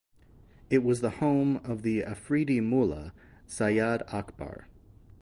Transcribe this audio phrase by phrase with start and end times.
[0.71, 3.13] It was the home of the Afridi mullah
[3.47, 4.65] Sayad Akbar.